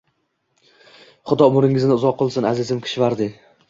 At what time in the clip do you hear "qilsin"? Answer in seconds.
2.25-2.53